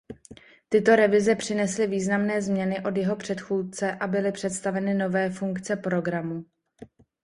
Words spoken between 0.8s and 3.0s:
revize přinesly významné změny od